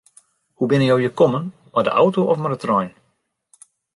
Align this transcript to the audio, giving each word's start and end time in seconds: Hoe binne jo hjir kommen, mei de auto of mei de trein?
Hoe 0.61 0.69
binne 0.71 0.87
jo 0.87 0.95
hjir 1.01 1.13
kommen, 1.21 1.45
mei 1.73 1.85
de 1.87 1.91
auto 2.03 2.21
of 2.31 2.41
mei 2.41 2.51
de 2.53 2.59
trein? 2.63 2.91